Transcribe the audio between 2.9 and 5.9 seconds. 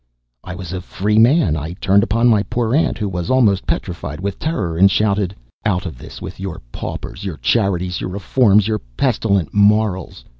who was almost petrified with terror, and shouted: "Out